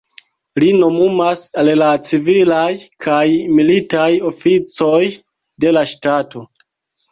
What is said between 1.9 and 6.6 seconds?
civilaj kaj militaj oficoj de la ŝtato.